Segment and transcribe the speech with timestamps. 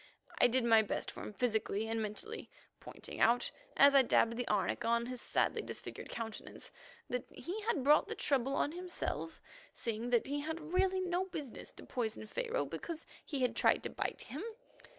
[0.39, 4.47] I did my best for him physically and mentally, pointing out, as I dabbed the
[4.47, 6.71] arnica on his sadly disfigured countenance,
[7.07, 9.39] that he had brought the trouble on himself,
[9.75, 13.91] seeing that he had really no business to poison Pharaoh because he had tried to
[13.91, 14.41] bite him.